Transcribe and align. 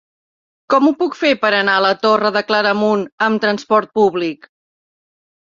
Com 0.73 0.87
ho 0.87 0.93
puc 1.01 1.17
fer 1.19 1.33
per 1.43 1.51
anar 1.57 1.75
a 1.81 1.83
la 1.87 1.91
Torre 2.05 2.31
de 2.37 2.43
Claramunt 2.47 3.05
amb 3.27 3.45
trasport 3.45 3.93
públic? 4.01 4.49